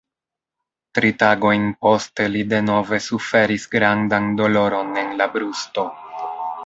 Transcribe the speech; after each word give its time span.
Tri 0.99 1.11
tagojn 1.23 1.67
poste 1.87 2.25
li 2.37 2.41
denove 2.53 3.01
suferis 3.09 3.67
grandan 3.75 4.33
doloron 4.41 4.91
en 5.03 5.13
la 5.21 5.29
brusto. 5.37 5.85